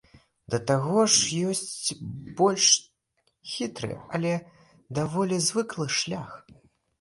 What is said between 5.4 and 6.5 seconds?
звыклы шлях.